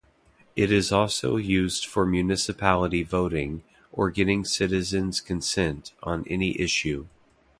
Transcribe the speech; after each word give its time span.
It 0.55 0.71
is 0.71 0.91
also 0.91 1.35
used 1.37 1.85
for 1.85 2.07
municipality 2.07 3.03
voting 3.03 3.61
or 3.93 4.09
getting 4.09 4.43
citizens 4.45 5.21
consent 5.21 5.93
on 6.01 6.25
any 6.27 6.59
issue. 6.59 7.05